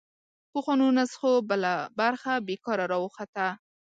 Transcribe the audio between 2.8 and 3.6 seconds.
راوخته